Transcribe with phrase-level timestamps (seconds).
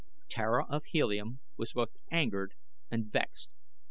[0.29, 2.55] Tara of Helium was both angered
[2.89, 3.53] and vexed.